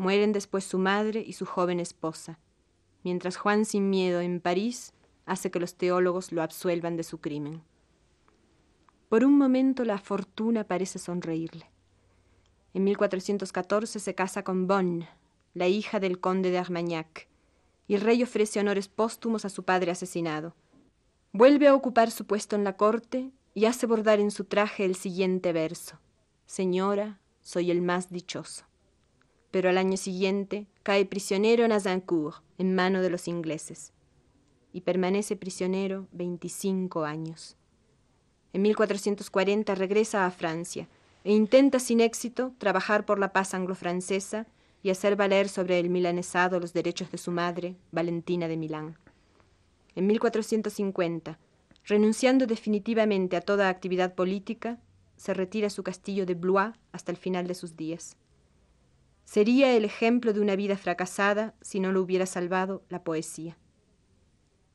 Mueren 0.00 0.32
después 0.32 0.64
su 0.64 0.78
madre 0.78 1.22
y 1.26 1.34
su 1.34 1.44
joven 1.44 1.78
esposa, 1.78 2.38
mientras 3.04 3.36
Juan 3.36 3.66
sin 3.66 3.90
miedo 3.90 4.22
en 4.22 4.40
París 4.40 4.94
hace 5.26 5.50
que 5.50 5.60
los 5.60 5.74
teólogos 5.74 6.32
lo 6.32 6.40
absuelvan 6.40 6.96
de 6.96 7.02
su 7.02 7.20
crimen. 7.20 7.60
Por 9.10 9.26
un 9.26 9.36
momento 9.36 9.84
la 9.84 9.98
fortuna 9.98 10.64
parece 10.64 10.98
sonreírle. 10.98 11.70
En 12.72 12.84
1414 12.84 14.00
se 14.00 14.14
casa 14.14 14.42
con 14.42 14.66
Bonne, 14.66 15.06
la 15.52 15.68
hija 15.68 16.00
del 16.00 16.18
conde 16.18 16.50
de 16.50 16.56
Armagnac, 16.56 17.28
y 17.86 17.94
el 17.94 18.00
rey 18.00 18.22
ofrece 18.22 18.58
honores 18.58 18.88
póstumos 18.88 19.44
a 19.44 19.50
su 19.50 19.64
padre 19.64 19.90
asesinado. 19.90 20.54
Vuelve 21.34 21.68
a 21.68 21.74
ocupar 21.74 22.10
su 22.10 22.24
puesto 22.24 22.56
en 22.56 22.64
la 22.64 22.78
corte 22.78 23.32
y 23.52 23.66
hace 23.66 23.84
bordar 23.84 24.18
en 24.18 24.30
su 24.30 24.46
traje 24.46 24.86
el 24.86 24.94
siguiente 24.94 25.52
verso. 25.52 26.00
Señora, 26.46 27.20
soy 27.42 27.70
el 27.70 27.82
más 27.82 28.08
dichoso 28.08 28.69
pero 29.50 29.68
al 29.68 29.78
año 29.78 29.96
siguiente 29.96 30.66
cae 30.82 31.04
prisionero 31.04 31.64
en 31.64 31.72
Azincourt, 31.72 32.42
en 32.58 32.74
mano 32.74 33.02
de 33.02 33.10
los 33.10 33.28
ingleses, 33.28 33.92
y 34.72 34.82
permanece 34.82 35.36
prisionero 35.36 36.06
25 36.12 37.04
años. 37.04 37.56
En 38.52 38.62
1440 38.62 39.74
regresa 39.74 40.26
a 40.26 40.30
Francia 40.30 40.88
e 41.24 41.32
intenta 41.32 41.78
sin 41.78 42.00
éxito 42.00 42.52
trabajar 42.58 43.04
por 43.04 43.18
la 43.18 43.32
paz 43.32 43.54
anglo-francesa 43.54 44.46
y 44.82 44.90
hacer 44.90 45.16
valer 45.16 45.48
sobre 45.48 45.78
el 45.78 45.90
milanesado 45.90 46.58
los 46.58 46.72
derechos 46.72 47.10
de 47.10 47.18
su 47.18 47.30
madre, 47.30 47.76
Valentina 47.92 48.48
de 48.48 48.56
Milán. 48.56 48.96
En 49.94 50.06
1450, 50.06 51.38
renunciando 51.84 52.46
definitivamente 52.46 53.36
a 53.36 53.40
toda 53.40 53.68
actividad 53.68 54.14
política, 54.14 54.78
se 55.16 55.34
retira 55.34 55.66
a 55.66 55.70
su 55.70 55.82
castillo 55.82 56.24
de 56.24 56.34
Blois 56.34 56.72
hasta 56.92 57.12
el 57.12 57.18
final 57.18 57.46
de 57.46 57.54
sus 57.54 57.76
días. 57.76 58.16
Sería 59.30 59.76
el 59.76 59.84
ejemplo 59.84 60.32
de 60.32 60.40
una 60.40 60.56
vida 60.56 60.76
fracasada 60.76 61.54
si 61.60 61.78
no 61.78 61.92
lo 61.92 62.02
hubiera 62.02 62.26
salvado 62.26 62.82
la 62.88 63.04
poesía. 63.04 63.56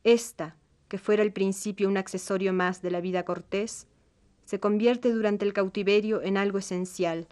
Esta, 0.05 0.55
que 0.87 0.97
fuera 0.97 1.23
al 1.23 1.33
principio 1.33 1.89
un 1.89 1.97
accesorio 1.97 2.53
más 2.53 2.81
de 2.81 2.89
la 2.89 3.01
vida 3.01 3.25
cortés, 3.25 3.85
se 4.45 4.61
convierte 4.61 5.11
durante 5.11 5.43
el 5.43 5.51
cautiverio 5.51 6.21
en 6.21 6.37
algo 6.37 6.59
esencial, 6.59 7.27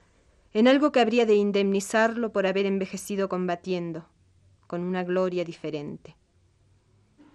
en 0.52 0.68
algo 0.68 0.92
que 0.92 1.00
habría 1.00 1.26
de 1.26 1.36
indemnizarlo 1.36 2.34
por 2.34 2.46
haber 2.46 2.66
envejecido 2.66 3.30
combatiendo, 3.30 4.06
con 4.68 4.82
una 4.82 5.06
gloria 5.06 5.46
diferente. 5.46 6.18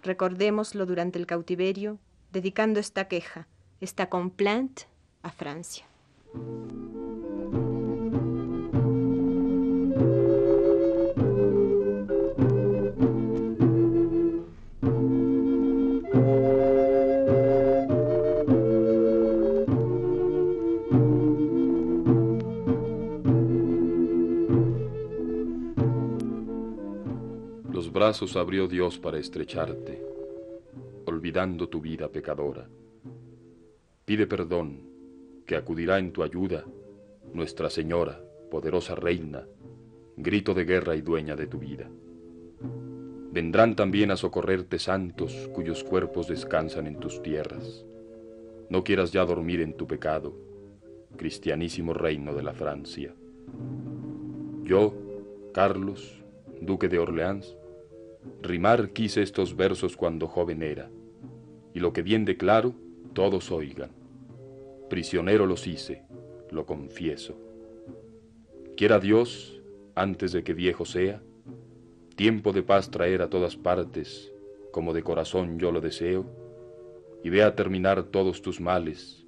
Recordémoslo 0.03 0.85
durante 0.85 1.17
el 1.17 1.25
cautiverio, 1.25 1.97
dedicando 2.31 2.79
esta 2.79 3.07
queja, 3.07 3.47
esta 3.81 4.07
complainte, 4.07 4.83
a 5.23 5.31
Francia. 5.31 5.87
Abrió 28.35 28.67
Dios 28.67 28.97
para 28.97 29.19
estrecharte, 29.19 30.01
olvidando 31.05 31.69
tu 31.69 31.79
vida 31.79 32.09
pecadora. 32.09 32.67
Pide 34.05 34.25
perdón, 34.25 34.81
que 35.45 35.55
acudirá 35.55 35.99
en 35.99 36.11
tu 36.11 36.23
ayuda 36.23 36.65
Nuestra 37.33 37.69
Señora, 37.69 38.19
poderosa 38.49 38.95
Reina, 38.95 39.45
grito 40.17 40.55
de 40.55 40.65
guerra 40.65 40.95
y 40.95 41.01
dueña 41.01 41.35
de 41.35 41.45
tu 41.45 41.59
vida. 41.59 41.87
Vendrán 43.31 43.75
también 43.75 44.09
a 44.09 44.17
socorrerte 44.17 44.79
santos 44.79 45.49
cuyos 45.53 45.83
cuerpos 45.83 46.27
descansan 46.27 46.87
en 46.87 46.99
tus 46.99 47.21
tierras. 47.21 47.85
No 48.69 48.83
quieras 48.83 49.11
ya 49.11 49.23
dormir 49.23 49.61
en 49.61 49.73
tu 49.73 49.85
pecado, 49.85 50.33
cristianísimo 51.15 51.93
reino 51.93 52.33
de 52.33 52.41
la 52.41 52.53
Francia. 52.53 53.13
Yo, 54.63 54.93
Carlos, 55.53 56.23
duque 56.61 56.87
de 56.89 56.99
Orleans, 56.99 57.55
Rimar 58.41 58.91
quise 58.91 59.21
estos 59.21 59.55
versos 59.55 59.95
cuando 59.95 60.27
joven 60.27 60.61
era, 60.63 60.89
y 61.73 61.79
lo 61.79 61.93
que 61.93 62.01
bien 62.01 62.25
declaro, 62.25 62.73
todos 63.13 63.51
oigan. 63.51 63.91
Prisionero 64.89 65.45
los 65.45 65.67
hice, 65.67 66.03
lo 66.51 66.65
confieso. 66.65 67.37
Quiera 68.75 68.99
Dios, 68.99 69.61
antes 69.95 70.31
de 70.31 70.43
que 70.43 70.53
viejo 70.53 70.85
sea, 70.85 71.21
tiempo 72.15 72.53
de 72.53 72.63
paz 72.63 72.91
traer 72.91 73.21
a 73.21 73.29
todas 73.29 73.55
partes, 73.55 74.31
como 74.71 74.93
de 74.93 75.03
corazón 75.03 75.59
yo 75.59 75.71
lo 75.71 75.81
deseo, 75.81 76.25
y 77.23 77.29
vea 77.29 77.55
terminar 77.55 78.03
todos 78.03 78.41
tus 78.41 78.61
males, 78.61 79.25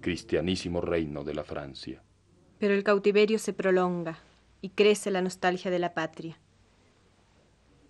cristianísimo 0.00 0.80
reino 0.80 1.24
de 1.24 1.34
la 1.34 1.44
Francia. 1.44 2.02
Pero 2.58 2.74
el 2.74 2.84
cautiverio 2.84 3.38
se 3.38 3.52
prolonga 3.52 4.18
y 4.60 4.70
crece 4.70 5.10
la 5.10 5.22
nostalgia 5.22 5.70
de 5.70 5.78
la 5.78 5.94
patria. 5.94 6.38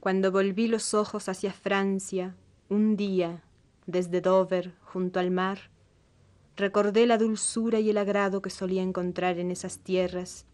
Cuando 0.03 0.33
volví 0.33 0.67
los 0.67 0.95
ojos 0.95 1.29
hacia 1.29 1.53
Francia, 1.53 2.35
un 2.69 2.97
día, 2.97 3.45
desde 3.87 4.21
Dover, 4.21 4.75
junto 4.81 5.21
al 5.21 5.31
mar, 5.31 5.71
recordé 6.57 7.07
la 7.07 7.19
dulzura 7.19 7.79
y 7.79 7.89
el 7.89 7.97
agrado 7.97 8.43
que 8.43 8.51
solía 8.51 8.83
encontrar 8.83 9.39
en 9.39 9.53
esas 9.53 9.79
tierras 9.79 10.45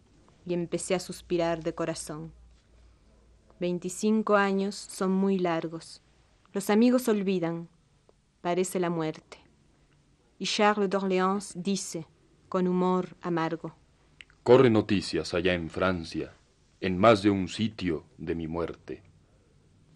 y 0.44 0.52
empecé 0.52 0.94
a 0.94 1.00
suspirar 1.00 1.62
de 1.62 1.74
corazón. 1.74 2.34
Veinticinco 3.58 4.36
años 4.36 4.74
son 4.74 5.12
muy 5.12 5.38
largos. 5.38 6.02
Los 6.52 6.68
amigos 6.68 7.08
olvidan. 7.08 7.70
Parece 8.42 8.78
la 8.78 8.90
muerte. 8.90 9.38
Y 10.38 10.44
Charles 10.44 10.90
d'Orléans 10.90 11.54
dice, 11.56 12.06
con 12.50 12.68
humor 12.68 13.16
amargo, 13.22 13.74
Corre 14.42 14.68
noticias 14.68 15.32
allá 15.32 15.54
en 15.54 15.70
Francia, 15.70 16.34
en 16.82 16.98
más 16.98 17.22
de 17.22 17.30
un 17.30 17.48
sitio, 17.48 18.04
de 18.18 18.34
mi 18.34 18.46
muerte. 18.46 19.07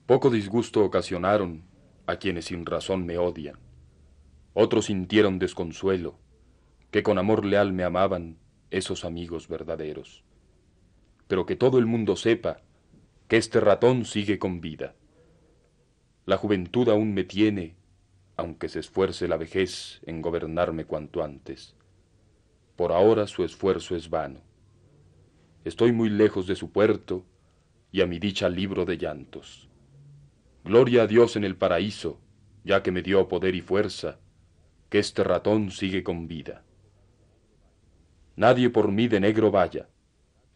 Poco 0.06 0.30
disgusto 0.30 0.84
ocasionaron 0.84 1.62
a 2.06 2.16
quienes 2.16 2.46
sin 2.46 2.66
razón 2.66 3.06
me 3.06 3.18
odian. 3.18 3.56
Otros 4.52 4.86
sintieron 4.86 5.38
desconsuelo, 5.38 6.18
que 6.90 7.04
con 7.04 7.18
amor 7.18 7.44
leal 7.44 7.72
me 7.72 7.84
amaban 7.84 8.36
esos 8.70 9.04
amigos 9.04 9.46
verdaderos. 9.46 10.24
Pero 11.28 11.46
que 11.46 11.54
todo 11.54 11.78
el 11.78 11.86
mundo 11.86 12.16
sepa 12.16 12.62
que 13.28 13.36
este 13.36 13.60
ratón 13.60 14.04
sigue 14.04 14.40
con 14.40 14.60
vida. 14.60 14.96
La 16.26 16.36
juventud 16.36 16.88
aún 16.88 17.14
me 17.14 17.22
tiene, 17.22 17.76
aunque 18.36 18.68
se 18.68 18.80
esfuerce 18.80 19.28
la 19.28 19.36
vejez 19.36 20.00
en 20.04 20.20
gobernarme 20.20 20.84
cuanto 20.84 21.22
antes. 21.22 21.76
Por 22.74 22.90
ahora 22.90 23.28
su 23.28 23.44
esfuerzo 23.44 23.94
es 23.94 24.10
vano. 24.10 24.40
Estoy 25.64 25.92
muy 25.92 26.10
lejos 26.10 26.48
de 26.48 26.56
su 26.56 26.72
puerto 26.72 27.24
y 27.92 28.00
a 28.00 28.06
mi 28.06 28.18
dicha 28.18 28.48
libro 28.48 28.84
de 28.84 28.98
llantos. 28.98 29.68
Gloria 30.64 31.02
a 31.02 31.06
Dios 31.06 31.36
en 31.36 31.44
el 31.44 31.56
paraíso, 31.56 32.20
ya 32.64 32.82
que 32.82 32.92
me 32.92 33.02
dio 33.02 33.26
poder 33.28 33.54
y 33.54 33.60
fuerza, 33.60 34.18
que 34.88 34.98
este 34.98 35.24
ratón 35.24 35.70
sigue 35.70 36.04
con 36.04 36.28
vida. 36.28 36.62
Nadie 38.36 38.70
por 38.70 38.92
mí 38.92 39.08
de 39.08 39.20
negro 39.20 39.50
vaya, 39.50 39.88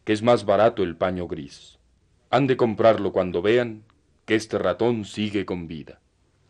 que 0.03 0.13
es 0.13 0.21
más 0.21 0.45
barato 0.45 0.83
el 0.83 0.95
paño 0.95 1.27
gris. 1.27 1.77
Han 2.29 2.47
de 2.47 2.55
comprarlo 2.55 3.11
cuando 3.11 3.41
vean 3.41 3.83
que 4.25 4.35
este 4.35 4.57
ratón 4.57 5.05
sigue 5.05 5.45
con 5.45 5.67
vida. 5.67 5.99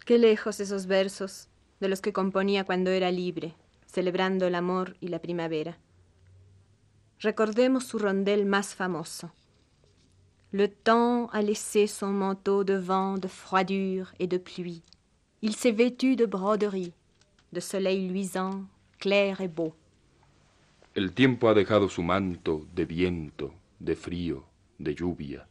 Qué 0.05 0.17
lejos 0.17 0.59
esos 0.59 0.85
versos 0.85 1.49
de 1.79 1.89
los 1.89 2.01
que 2.01 2.13
componía 2.13 2.63
cuando 2.63 2.91
era 2.91 3.11
libre, 3.11 3.55
celebrando 3.85 4.47
el 4.47 4.55
amor 4.55 4.95
y 4.99 5.09
la 5.09 5.19
primavera. 5.19 5.79
Recordemos 7.19 7.85
su 7.85 7.99
rondel 7.99 8.45
más 8.45 8.75
famoso. 8.75 9.33
Le 10.53 10.69
temps 10.69 11.27
a 11.33 11.41
laissé 11.41 11.87
son 11.87 12.13
manteau 12.13 12.63
de 12.63 12.73
vent, 12.73 13.17
de 13.17 13.27
froidure 13.27 14.13
et 14.17 14.27
de 14.27 14.37
pluie. 14.37 14.81
Il 15.41 15.55
s'est 15.55 15.73
vêtu 15.73 16.15
de 16.15 16.25
broderie, 16.25 16.93
de 17.51 17.59
soleil 17.59 18.07
luisant, 18.07 18.63
clair 18.97 19.41
et 19.41 19.49
beau. 19.49 19.75
El 20.95 21.11
tiempo 21.11 21.49
ha 21.49 21.53
dejado 21.53 21.89
su 21.89 22.01
manto 22.01 22.65
de 22.73 22.85
viento, 22.85 23.53
de 23.79 23.95
frío, 23.95 24.45
de 24.79 24.95
lluvia. 24.95 25.47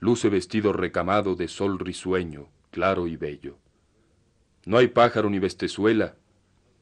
luce 0.00 0.28
vestido 0.28 0.72
recamado 0.72 1.34
de 1.34 1.48
sol 1.48 1.78
risueño, 1.78 2.48
claro 2.72 3.06
y 3.06 3.16
bello. 3.16 3.56
No 4.66 4.76
hay 4.76 4.88
pájaro 4.88 5.30
ni 5.30 5.38
bestezuela 5.38 6.16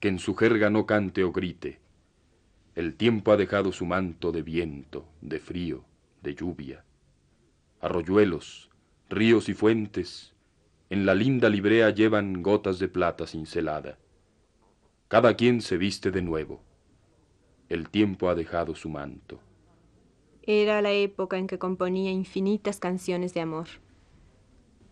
que 0.01 0.09
en 0.09 0.18
su 0.18 0.35
jerga 0.35 0.70
no 0.70 0.87
cante 0.87 1.22
o 1.22 1.31
grite. 1.31 1.79
El 2.75 2.94
tiempo 2.96 3.33
ha 3.33 3.37
dejado 3.37 3.70
su 3.70 3.85
manto 3.85 4.33
de 4.33 4.42
viento, 4.42 5.05
de 5.20 5.38
frío, 5.38 5.85
de 6.22 6.35
lluvia. 6.35 6.85
Arroyuelos, 7.83 8.71
ríos 9.09 9.49
y 9.49 9.55
fuentes, 9.55 10.35
en 10.88 11.05
la 11.05 11.16
linda 11.16 11.49
librea 11.49 11.90
llevan 11.90 12.40
gotas 12.40 12.79
de 12.79 12.87
plata 12.87 13.27
cincelada. 13.27 13.99
Cada 15.09 15.35
quien 15.35 15.61
se 15.61 15.77
viste 15.77 16.12
de 16.12 16.23
nuevo. 16.23 16.62
El 17.68 17.88
tiempo 17.88 18.29
ha 18.29 18.37
dejado 18.37 18.77
su 18.77 18.88
manto. 18.88 19.40
Era 20.45 20.81
la 20.81 20.92
época 20.92 21.38
en 21.38 21.49
que 21.49 21.59
componía 21.59 22.12
infinitas 22.12 22.79
canciones 22.79 23.35
de 23.35 23.40
amor. 23.40 23.66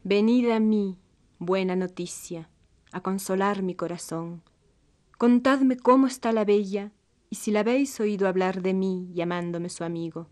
Venid 0.03 0.50
a 0.50 0.59
mí, 0.59 0.98
buena 1.38 1.76
noticia, 1.76 2.50
a 2.90 3.03
consolar 3.03 3.62
mi 3.62 3.76
corazón. 3.76 4.42
Contadme 5.16 5.76
cómo 5.76 6.09
está 6.09 6.33
la 6.33 6.44
bella 6.44 6.90
y 7.29 7.37
si 7.37 7.53
la 7.53 7.61
habéis 7.61 8.00
oído 8.00 8.26
hablar 8.26 8.62
de 8.62 8.74
mí 8.74 9.11
llamándome 9.12 9.68
su 9.68 9.85
amigo. 9.85 10.26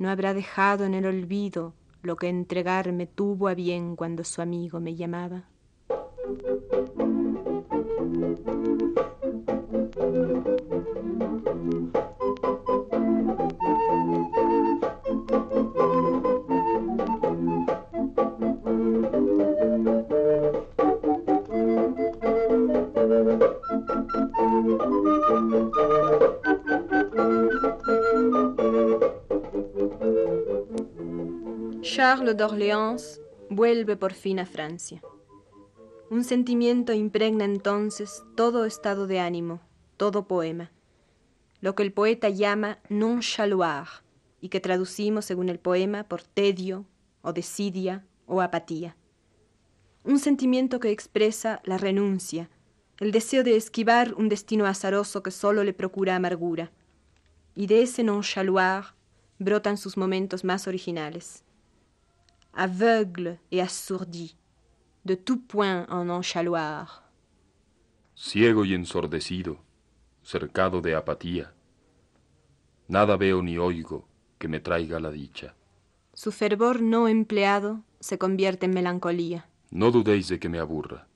No 0.00 0.08
habrá 0.08 0.32
dejado 0.32 0.86
en 0.86 0.94
el 0.94 1.04
olvido 1.04 1.74
lo 2.02 2.16
que 2.16 2.30
entregarme 2.30 3.06
tuvo 3.06 3.48
a 3.48 3.54
bien 3.54 3.96
cuando 3.96 4.24
su 4.24 4.40
amigo 4.40 4.80
me 4.80 4.96
llamaba. 4.96 5.44
Charles 32.00 32.34
d'Orléans 32.34 33.20
vuelve 33.50 33.94
por 33.94 34.14
fin 34.14 34.38
a 34.38 34.46
Francia. 34.46 35.02
Un 36.08 36.24
sentimiento 36.24 36.94
impregna 36.94 37.44
entonces 37.44 38.22
todo 38.36 38.64
estado 38.64 39.06
de 39.06 39.20
ánimo, 39.20 39.60
todo 39.98 40.26
poema, 40.26 40.70
lo 41.60 41.74
que 41.74 41.82
el 41.82 41.92
poeta 41.92 42.30
llama 42.30 42.78
nonchaloir 42.88 43.86
y 44.40 44.48
que 44.48 44.60
traducimos 44.60 45.26
según 45.26 45.50
el 45.50 45.58
poema 45.58 46.04
por 46.04 46.22
tedio 46.22 46.86
o 47.20 47.34
desidia 47.34 48.06
o 48.24 48.40
apatía. 48.40 48.96
Un 50.02 50.18
sentimiento 50.18 50.80
que 50.80 50.92
expresa 50.92 51.60
la 51.64 51.76
renuncia, 51.76 52.48
el 52.98 53.12
deseo 53.12 53.44
de 53.44 53.56
esquivar 53.56 54.14
un 54.14 54.30
destino 54.30 54.64
azaroso 54.64 55.22
que 55.22 55.32
solo 55.32 55.64
le 55.64 55.74
procura 55.74 56.16
amargura, 56.16 56.72
y 57.54 57.66
de 57.66 57.82
ese 57.82 58.04
nonchaloir 58.04 58.84
brotan 59.38 59.76
sus 59.76 59.98
momentos 59.98 60.44
más 60.44 60.66
originales 60.66 61.44
aveugle 62.52 63.38
et 63.50 63.60
assourdi, 63.60 64.36
de 65.04 65.14
tout 65.14 65.46
point 65.46 65.86
en 65.88 66.10
enchaloir. 66.10 67.04
Ciego 68.14 68.64
y 68.64 68.74
ensordecido, 68.74 69.58
cercado 70.22 70.80
de 70.80 70.94
apatía, 70.94 71.54
nada 72.88 73.16
veo 73.16 73.42
ni 73.42 73.56
oigo 73.56 74.08
que 74.38 74.48
me 74.48 74.60
traiga 74.60 75.00
la 75.00 75.10
dicha. 75.10 75.54
Su 76.12 76.32
fervor 76.32 76.82
no 76.82 77.08
empleado 77.08 77.82
se 78.00 78.18
convierte 78.18 78.66
en 78.66 78.74
melancolía. 78.74 79.48
No 79.70 79.90
dudéis 79.90 80.28
de 80.28 80.38
que 80.38 80.48
me 80.48 80.58
aburra. 80.58 81.06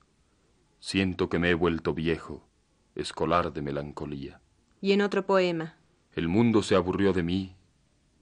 Siento 0.79 1.29
que 1.29 1.38
me 1.38 1.51
he 1.51 1.55
vuelto 1.55 1.94
viejo, 1.94 2.47
escolar 2.94 3.53
de 3.53 3.62
melancolía. 3.62 4.40
Y 4.81 4.92
en 4.92 5.03
otro 5.03 5.27
poema. 5.27 5.77
El 6.12 6.29
mundo 6.29 6.62
se 6.62 6.77
aburrió 6.77 7.12
de 7.12 7.23
mí 7.23 7.57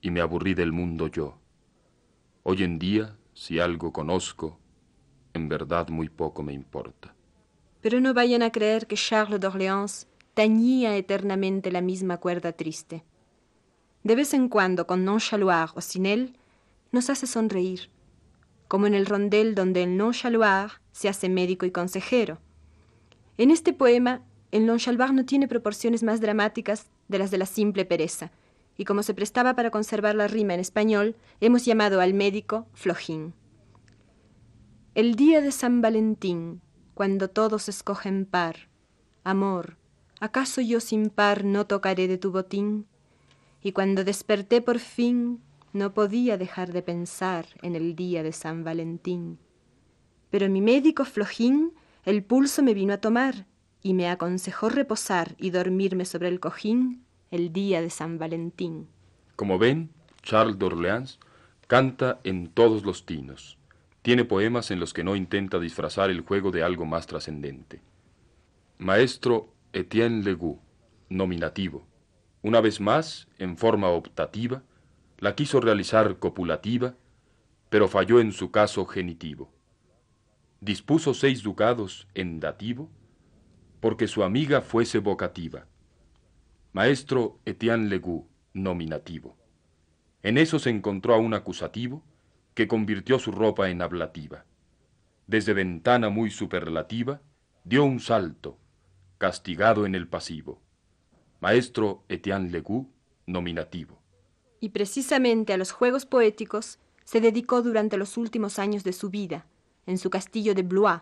y 0.01 0.09
me 0.11 0.21
aburrí 0.21 0.55
del 0.55 0.71
mundo 0.71 1.07
yo. 1.07 1.37
Hoy 2.45 2.61
en 2.63 2.77
día, 2.77 3.15
si 3.33 3.61
algo 3.61 3.93
conozco, 3.93 4.59
en 5.33 5.47
verdad 5.47 5.87
muy 5.87 6.09
poco 6.09 6.43
me 6.43 6.51
importa. 6.51 7.15
Pero 7.79 8.01
no 8.01 8.13
vayan 8.13 8.43
a 8.43 8.51
creer 8.51 8.85
que 8.85 8.97
Charles 8.97 9.39
d'Orléans 9.39 10.07
tañía 10.33 10.97
eternamente 10.97 11.71
la 11.71 11.79
misma 11.79 12.17
cuerda 12.17 12.51
triste. 12.51 13.05
De 14.03 14.15
vez 14.15 14.33
en 14.33 14.49
cuando, 14.49 14.85
con 14.85 15.05
nonchaloir 15.05 15.69
o 15.75 15.79
sin 15.79 16.05
él, 16.05 16.35
nos 16.91 17.09
hace 17.09 17.27
sonreír, 17.27 17.89
como 18.67 18.87
en 18.87 18.93
el 18.93 19.05
rondel 19.05 19.55
donde 19.55 19.83
el 19.83 19.95
nonchaloir 19.95 20.81
se 20.91 21.07
hace 21.07 21.29
médico 21.29 21.65
y 21.65 21.71
consejero. 21.71 22.39
En 23.37 23.51
este 23.51 23.71
poema, 23.71 24.21
el 24.51 24.65
nonchaloir 24.65 25.13
no 25.13 25.23
tiene 25.23 25.47
proporciones 25.47 26.03
más 26.03 26.19
dramáticas 26.19 26.89
de 27.07 27.19
las 27.19 27.31
de 27.31 27.37
la 27.37 27.45
simple 27.45 27.85
pereza, 27.85 28.31
y 28.77 28.85
como 28.85 29.03
se 29.03 29.13
prestaba 29.13 29.55
para 29.55 29.71
conservar 29.71 30.15
la 30.15 30.27
rima 30.27 30.53
en 30.53 30.59
español, 30.59 31.15
hemos 31.41 31.65
llamado 31.65 32.01
al 32.01 32.13
médico 32.13 32.67
Flojín. 32.73 33.33
El 34.95 35.15
día 35.15 35.41
de 35.41 35.51
San 35.51 35.81
Valentín, 35.81 36.61
cuando 36.93 37.29
todos 37.29 37.69
escogen 37.69 38.25
par, 38.25 38.69
amor, 39.23 39.77
¿acaso 40.19 40.61
yo 40.61 40.79
sin 40.79 41.09
par 41.09 41.43
no 41.43 41.65
tocaré 41.65 42.07
de 42.07 42.17
tu 42.17 42.31
botín? 42.31 42.85
Y 43.61 43.71
cuando 43.71 44.03
desperté 44.03 44.61
por 44.61 44.79
fin, 44.79 45.41
no 45.71 45.93
podía 45.93 46.37
dejar 46.37 46.73
de 46.73 46.81
pensar 46.81 47.47
en 47.61 47.75
el 47.75 47.95
día 47.95 48.21
de 48.23 48.31
San 48.31 48.63
Valentín. 48.63 49.39
Pero 50.29 50.49
mi 50.49 50.61
médico 50.61 51.05
Flojín 51.05 51.73
el 52.05 52.21
pulso 52.23 52.61
me 52.63 52.73
vino 52.73 52.93
a 52.93 52.97
tomar 52.97 53.47
y 53.81 53.93
me 53.93 54.09
aconsejó 54.09 54.69
reposar 54.69 55.35
y 55.37 55.51
dormirme 55.51 56.03
sobre 56.03 56.27
el 56.27 56.41
cojín 56.41 57.05
el 57.33 57.51
día 57.51 57.81
de 57.81 57.89
San 57.89 58.19
Valentín. 58.19 58.87
Como 59.35 59.57
ven, 59.57 59.89
Charles 60.21 60.59
d'Orléans 60.59 61.19
canta 61.65 62.19
en 62.23 62.47
todos 62.47 62.85
los 62.85 63.07
tinos. 63.07 63.57
Tiene 64.03 64.23
poemas 64.23 64.69
en 64.69 64.79
los 64.79 64.93
que 64.93 65.03
no 65.03 65.15
intenta 65.15 65.59
disfrazar 65.59 66.11
el 66.11 66.21
juego 66.21 66.51
de 66.51 66.61
algo 66.61 66.85
más 66.85 67.07
trascendente. 67.07 67.81
Maestro 68.77 69.51
Etienne 69.73 70.23
Legout, 70.23 70.59
nominativo. 71.09 71.87
Una 72.43 72.61
vez 72.61 72.79
más, 72.79 73.27
en 73.39 73.57
forma 73.57 73.87
optativa, 73.87 74.61
la 75.17 75.33
quiso 75.33 75.59
realizar 75.59 76.19
copulativa, 76.19 76.93
pero 77.71 77.87
falló 77.87 78.19
en 78.19 78.31
su 78.31 78.51
caso 78.51 78.85
genitivo. 78.85 79.51
Dispuso 80.61 81.15
seis 81.15 81.41
ducados 81.41 82.07
en 82.13 82.39
dativo, 82.39 82.91
porque 83.79 84.07
su 84.07 84.23
amiga 84.23 84.61
fuese 84.61 84.99
vocativa 84.99 85.65
Maestro 86.75 87.39
Etienne 87.45 87.87
Legout, 87.87 88.25
nominativo. 88.53 89.37
En 90.23 90.39
eso 90.39 90.57
se 90.57 90.71
encontró 90.71 91.13
a 91.13 91.17
un 91.17 91.35
acusativo 91.35 92.01
que 92.55 92.67
convirtió 92.67 93.19
su 93.19 93.31
ropa 93.31 93.69
en 93.69 93.83
ablativa. 93.83 94.45
Desde 95.27 95.53
ventana 95.53 96.09
muy 96.09 96.31
superlativa, 96.31 97.21
dio 97.63 97.83
un 97.83 97.99
salto, 97.99 98.57
castigado 99.19 99.85
en 99.85 99.93
el 99.93 100.07
pasivo. 100.07 100.63
Maestro 101.41 102.05
Etienne 102.09 102.49
Legout, 102.49 102.87
nominativo. 103.27 104.01
Y 104.59 104.69
precisamente 104.69 105.53
a 105.53 105.57
los 105.57 105.71
juegos 105.71 106.07
poéticos 106.07 106.79
se 107.03 107.21
dedicó 107.21 107.61
durante 107.61 107.97
los 107.97 108.17
últimos 108.17 108.57
años 108.57 108.83
de 108.83 108.93
su 108.93 109.11
vida, 109.11 109.45
en 109.85 109.99
su 109.99 110.09
castillo 110.09 110.55
de 110.55 110.63
Blois, 110.63 111.01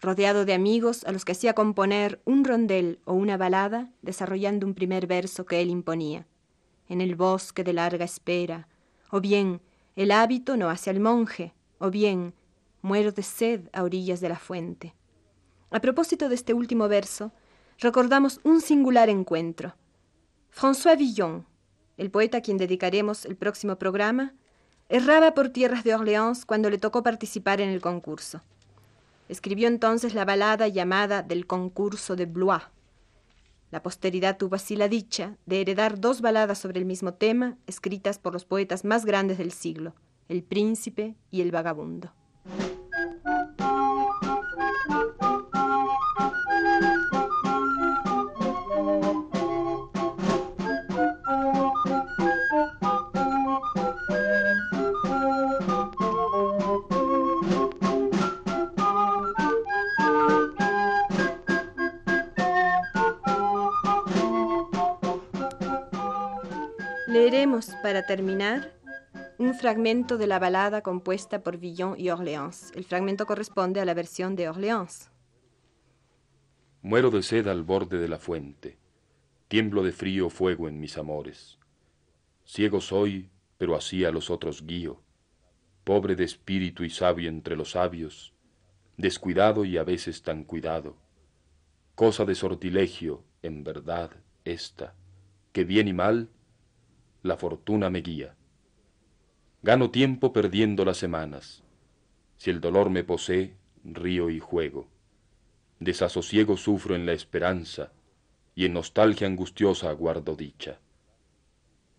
rodeado 0.00 0.44
de 0.44 0.54
amigos 0.54 1.04
a 1.04 1.12
los 1.12 1.24
que 1.24 1.32
hacía 1.32 1.54
componer 1.54 2.20
un 2.24 2.44
rondel 2.44 3.00
o 3.04 3.14
una 3.14 3.36
balada 3.36 3.90
desarrollando 4.02 4.66
un 4.66 4.74
primer 4.74 5.06
verso 5.06 5.46
que 5.46 5.60
él 5.60 5.70
imponía. 5.70 6.26
En 6.88 7.00
el 7.00 7.16
bosque 7.16 7.64
de 7.64 7.72
larga 7.72 8.04
espera, 8.04 8.68
o 9.10 9.20
bien 9.20 9.60
el 9.96 10.10
hábito 10.10 10.56
no 10.56 10.68
hace 10.68 10.90
al 10.90 11.00
monje, 11.00 11.54
o 11.78 11.90
bien 11.90 12.34
muero 12.82 13.12
de 13.12 13.22
sed 13.22 13.68
a 13.72 13.82
orillas 13.82 14.20
de 14.20 14.28
la 14.28 14.38
fuente. 14.38 14.94
A 15.70 15.80
propósito 15.80 16.28
de 16.28 16.34
este 16.34 16.54
último 16.54 16.88
verso, 16.88 17.32
recordamos 17.78 18.40
un 18.44 18.60
singular 18.60 19.08
encuentro. 19.08 19.74
François 20.54 20.96
Villon, 20.96 21.44
el 21.96 22.10
poeta 22.10 22.38
a 22.38 22.40
quien 22.40 22.56
dedicaremos 22.56 23.24
el 23.24 23.36
próximo 23.36 23.76
programa, 23.76 24.34
erraba 24.88 25.34
por 25.34 25.48
tierras 25.48 25.82
de 25.82 25.94
Orléans 25.94 26.44
cuando 26.44 26.70
le 26.70 26.78
tocó 26.78 27.02
participar 27.02 27.60
en 27.60 27.70
el 27.70 27.80
concurso. 27.80 28.42
Escribió 29.28 29.68
entonces 29.68 30.14
la 30.14 30.24
balada 30.24 30.68
llamada 30.68 31.22
del 31.22 31.46
concurso 31.46 32.16
de 32.16 32.26
Blois. 32.26 32.62
La 33.70 33.82
posteridad 33.82 34.38
tuvo 34.38 34.54
así 34.54 34.76
la 34.76 34.88
dicha 34.88 35.36
de 35.46 35.60
heredar 35.60 36.00
dos 36.00 36.20
baladas 36.20 36.58
sobre 36.58 36.78
el 36.78 36.84
mismo 36.86 37.14
tema, 37.14 37.58
escritas 37.66 38.18
por 38.18 38.32
los 38.32 38.44
poetas 38.44 38.84
más 38.84 39.04
grandes 39.04 39.38
del 39.38 39.50
siglo, 39.50 39.94
el 40.28 40.44
príncipe 40.44 41.16
y 41.30 41.40
el 41.40 41.50
vagabundo. 41.50 42.12
Para 67.86 68.04
terminar, 68.04 68.74
un 69.38 69.54
fragmento 69.54 70.18
de 70.18 70.26
la 70.26 70.40
balada 70.40 70.82
compuesta 70.82 71.44
por 71.44 71.56
Villon 71.56 71.94
y 71.96 72.10
Orléans. 72.10 72.72
El 72.74 72.82
fragmento 72.82 73.26
corresponde 73.26 73.80
a 73.80 73.84
la 73.84 73.94
versión 73.94 74.34
de 74.34 74.48
Orléans. 74.48 75.08
Muero 76.82 77.12
de 77.12 77.22
sed 77.22 77.46
al 77.46 77.62
borde 77.62 77.98
de 77.98 78.08
la 78.08 78.18
fuente, 78.18 78.76
tiemblo 79.46 79.84
de 79.84 79.92
frío 79.92 80.30
fuego 80.30 80.66
en 80.66 80.80
mis 80.80 80.98
amores. 80.98 81.60
Ciego 82.44 82.80
soy, 82.80 83.30
pero 83.56 83.76
así 83.76 84.04
a 84.04 84.10
los 84.10 84.30
otros 84.30 84.66
guío, 84.66 85.00
pobre 85.84 86.16
de 86.16 86.24
espíritu 86.24 86.82
y 86.82 86.90
sabio 86.90 87.28
entre 87.28 87.54
los 87.54 87.70
sabios, 87.70 88.34
descuidado 88.96 89.64
y 89.64 89.78
a 89.78 89.84
veces 89.84 90.24
tan 90.24 90.42
cuidado. 90.42 90.96
Cosa 91.94 92.24
de 92.24 92.34
sortilegio, 92.34 93.22
en 93.42 93.62
verdad, 93.62 94.10
esta, 94.44 94.96
que 95.52 95.62
bien 95.62 95.86
y 95.86 95.92
mal 95.92 96.30
la 97.26 97.36
fortuna 97.36 97.90
me 97.90 98.00
guía. 98.00 98.34
Gano 99.62 99.90
tiempo 99.90 100.32
perdiendo 100.32 100.84
las 100.84 100.96
semanas. 100.96 101.62
Si 102.36 102.50
el 102.50 102.60
dolor 102.60 102.90
me 102.90 103.04
posee, 103.04 103.54
río 103.84 104.30
y 104.30 104.40
juego. 104.40 104.88
Desasosiego 105.80 106.56
sufro 106.56 106.94
en 106.94 107.04
la 107.04 107.12
esperanza, 107.12 107.92
y 108.54 108.64
en 108.64 108.72
nostalgia 108.72 109.26
angustiosa 109.26 109.90
aguardo 109.90 110.34
dicha. 110.34 110.78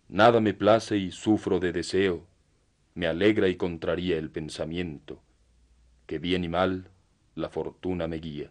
Nada 0.08 0.40
me 0.40 0.54
place 0.54 0.96
y 0.96 1.12
sufro 1.12 1.60
de 1.60 1.72
deseo, 1.72 2.26
me 2.94 3.06
alegra 3.06 3.48
y 3.48 3.56
contraría 3.56 4.16
el 4.16 4.30
pensamiento, 4.30 5.22
que 6.06 6.18
bien 6.18 6.42
y 6.44 6.48
mal 6.48 6.90
la 7.36 7.48
fortuna 7.48 8.08
me 8.08 8.16
guía. 8.16 8.50